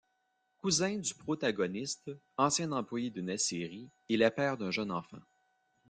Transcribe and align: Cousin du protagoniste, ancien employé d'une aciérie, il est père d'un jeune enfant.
Cousin 0.57 0.97
du 0.97 1.13
protagoniste, 1.13 2.09
ancien 2.35 2.71
employé 2.71 3.11
d'une 3.11 3.29
aciérie, 3.29 3.87
il 4.09 4.23
est 4.23 4.31
père 4.31 4.57
d'un 4.57 4.71
jeune 4.71 4.89
enfant. 4.91 5.21